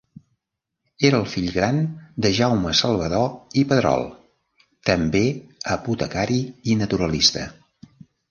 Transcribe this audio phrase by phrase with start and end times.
[1.09, 1.81] Era el fill gran
[2.25, 3.29] de Jaume Salvador
[3.61, 4.07] i Pedrol,
[4.91, 5.23] també
[5.79, 6.41] apotecari
[6.73, 7.45] i naturalista.